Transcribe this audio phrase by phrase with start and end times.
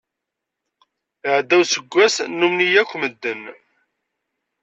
[1.27, 3.43] Iɛedda useggas nummen-iyi akk medden.